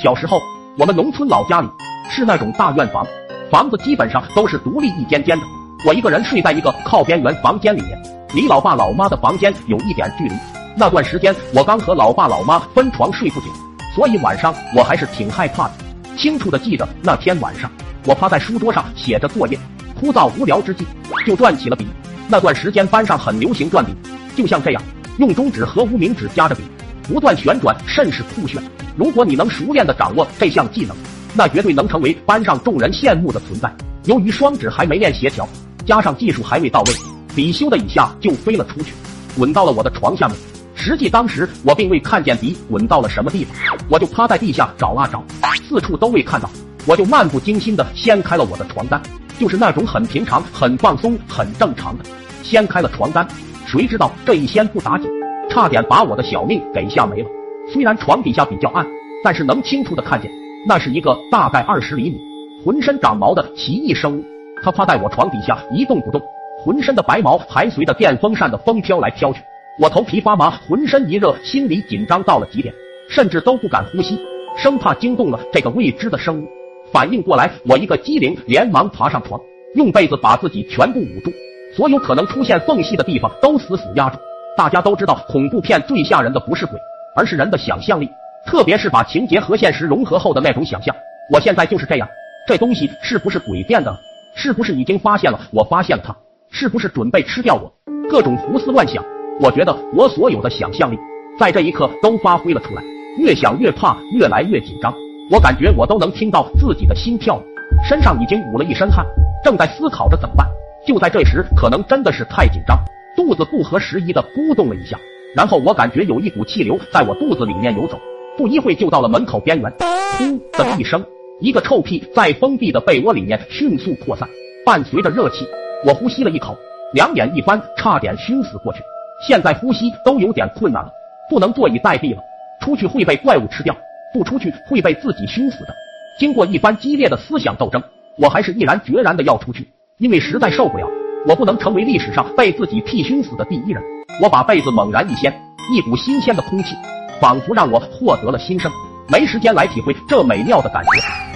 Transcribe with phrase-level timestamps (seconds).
[0.00, 0.40] 小时候，
[0.76, 1.68] 我们农村老家里
[2.08, 3.04] 是那种大院房，
[3.50, 5.44] 房子基本上都是独立一间间的。
[5.84, 8.00] 我一个人睡在一个靠边缘房间里面，
[8.32, 10.34] 离老爸老妈的房间有一点距离。
[10.76, 13.46] 那段时间，我刚和老爸老妈分床睡不久，
[13.92, 15.72] 所以晚上我还是挺害怕的。
[16.16, 17.68] 清楚的记得那天晚上，
[18.04, 19.58] 我趴在书桌上写着作业，
[19.98, 20.86] 枯燥无聊之际，
[21.26, 21.88] 就转起了笔。
[22.28, 23.92] 那段时间班上很流行转笔，
[24.36, 24.80] 就像这样，
[25.18, 26.62] 用中指和无名指夹着笔。
[27.08, 28.62] 不断旋转，甚是酷炫。
[28.96, 30.94] 如果你能熟练的掌握这项技能，
[31.34, 33.72] 那绝对能成为班上众人羡慕的存在。
[34.04, 35.48] 由于双指还没练协调，
[35.86, 36.92] 加上技术还未到位，
[37.34, 38.92] 笔咻的一下就飞了出去，
[39.36, 40.36] 滚到了我的床下面。
[40.74, 43.54] 实际当时我并未看见笔滚到了什么地方，
[43.88, 45.24] 我就趴在地下找啊找，
[45.68, 46.50] 四处都未看到，
[46.86, 49.00] 我就漫不经心的掀开了我的床单，
[49.38, 52.04] 就是那种很平常、很放松、很正常的
[52.42, 53.26] 掀开了床单。
[53.66, 55.17] 谁知道这一掀不打紧。
[55.48, 57.28] 差点把我的小命给吓没了。
[57.72, 58.86] 虽然床底下比较暗，
[59.24, 60.30] 但是能清楚的看见，
[60.66, 62.18] 那是一个大概二十厘米、
[62.64, 64.24] 浑身长毛的奇异生物。
[64.62, 66.20] 它趴在我床底下一动不动，
[66.64, 69.40] 浑身的白毛还随着电风扇的风飘来飘去。
[69.80, 72.74] 我头皮发麻，浑身一热，心里紧张到了极点，
[73.08, 74.18] 甚至都不敢呼吸，
[74.56, 76.48] 生怕惊动了这个未知的生物。
[76.90, 79.40] 反应过来，我一个机灵，连忙爬上床，
[79.74, 81.30] 用被子把自己全部捂住，
[81.76, 84.18] 所有可能出现缝隙的地方都死死压住。
[84.58, 86.76] 大家都知道，恐怖片最吓人的不是鬼，
[87.14, 88.10] 而是人的想象力，
[88.44, 90.92] 特别是把情节和现实融合后的那种想象。
[91.32, 92.08] 我现在就是这样，
[92.44, 93.96] 这东西是不是鬼变的？
[94.34, 95.38] 是不是已经发现了？
[95.52, 96.16] 我发现了它，
[96.50, 97.72] 是不是准备吃掉我？
[98.10, 99.04] 各种胡思乱想。
[99.40, 100.98] 我觉得我所有的想象力
[101.38, 102.82] 在这一刻都发挥了出来，
[103.16, 104.92] 越想越怕，越来越紧张。
[105.30, 107.40] 我感觉我都能听到自己的心跳，
[107.88, 109.06] 身上已经捂了一身汗，
[109.44, 110.48] 正在思考着怎么办。
[110.84, 112.76] 就在这时，可能真的是太紧张。
[113.18, 114.96] 肚子不合时宜的咕咚了一下，
[115.34, 117.98] 然后我感觉有一股气流在我肚子里面游走，
[118.36, 119.68] 不一会就到了门口边缘。
[120.16, 121.04] 呼的一声，
[121.40, 124.28] 一个臭屁在封闭的被窝里面迅速扩散，
[124.64, 125.44] 伴随着热气，
[125.84, 126.56] 我呼吸了一口，
[126.94, 128.78] 两眼一翻，差点熏死过去。
[129.26, 130.92] 现在呼吸都有点困难了，
[131.28, 132.22] 不能坐以待毙了，
[132.60, 133.76] 出去会被怪物吃掉，
[134.14, 135.74] 不出去会被自己熏死的。
[136.20, 137.82] 经过一番激烈的思想斗争，
[138.16, 139.66] 我还是毅然决然的要出去，
[139.98, 140.88] 因为实在受不了。
[141.26, 143.82] 我不能成为历史上被自己屁熏死的第一人。
[144.22, 145.32] 我把被子猛然一掀，
[145.70, 146.74] 一股新鲜的空气
[147.20, 148.70] 仿佛让我获得了新生。
[149.08, 150.90] 没时间来体会这美妙的感觉，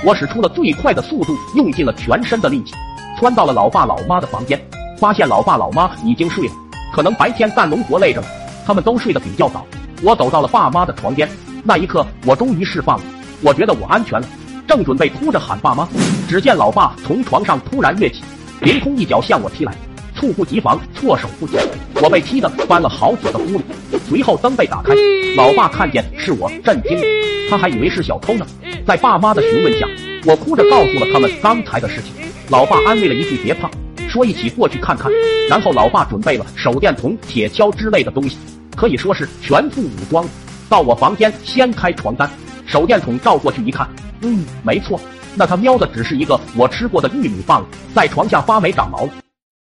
[0.05, 2.75] 我使出了最快的速度，用尽了全身的力气，
[3.19, 4.61] 窜到了老爸老妈的房间，
[4.99, 6.55] 发现老爸老妈已经睡了，
[6.93, 8.27] 可能白天干农活累着了，
[8.67, 9.65] 他们都睡得比较早。
[10.03, 11.29] 我走到了爸妈的床边，
[11.65, 13.05] 那一刻我终于释放了，
[13.43, 14.27] 我觉得我安全了，
[14.67, 15.89] 正准备哭着喊爸妈，
[16.29, 18.23] 只见老爸从床上突然跃起。
[18.63, 19.75] 凌空一脚向我踢来，
[20.15, 21.57] 猝不及防，措手不及，
[22.01, 23.65] 我被踢得翻了好几个屋里。
[24.09, 24.95] 随后灯被打开，
[25.37, 27.03] 老爸看见是我，震惊了，
[27.51, 28.47] 他还以为是小偷呢。
[28.87, 29.89] 在爸妈的询问下，
[30.25, 32.13] 我哭着告诉了他们刚才的事情。
[32.51, 33.69] 老爸安慰了一句：“别怕，
[34.09, 35.11] 说一起过去看看。”
[35.51, 38.37] 然后老爸准备了手电筒、铁锹之类的东西，
[38.77, 40.25] 可以说是全副武装。
[40.69, 42.31] 到我房间掀开床单，
[42.67, 43.89] 手电筒照过去一看，
[44.23, 45.01] 嗯，没错。
[45.35, 47.65] 那他喵的只是一个我吃过的玉米棒，
[47.95, 49.22] 在床下发霉长毛了。